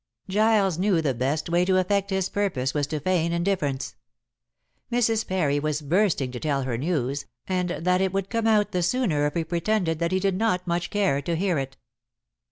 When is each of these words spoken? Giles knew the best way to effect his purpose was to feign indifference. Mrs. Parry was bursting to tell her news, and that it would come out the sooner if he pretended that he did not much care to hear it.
Giles 0.27 0.79
knew 0.79 0.99
the 0.99 1.13
best 1.13 1.47
way 1.47 1.63
to 1.63 1.77
effect 1.77 2.09
his 2.09 2.27
purpose 2.27 2.73
was 2.73 2.87
to 2.87 2.99
feign 2.99 3.31
indifference. 3.31 3.93
Mrs. 4.91 5.27
Parry 5.27 5.59
was 5.59 5.83
bursting 5.83 6.31
to 6.31 6.39
tell 6.39 6.63
her 6.63 6.75
news, 6.75 7.27
and 7.45 7.69
that 7.69 8.01
it 8.01 8.11
would 8.11 8.31
come 8.31 8.47
out 8.47 8.71
the 8.71 8.81
sooner 8.81 9.27
if 9.27 9.35
he 9.35 9.43
pretended 9.43 9.99
that 9.99 10.11
he 10.11 10.19
did 10.19 10.35
not 10.39 10.65
much 10.65 10.89
care 10.89 11.21
to 11.21 11.35
hear 11.35 11.59
it. 11.59 11.77